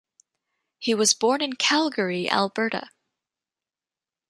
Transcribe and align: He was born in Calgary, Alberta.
He 0.79 0.95
was 0.95 1.13
born 1.13 1.41
in 1.43 1.53
Calgary, 1.57 2.27
Alberta. 2.27 2.89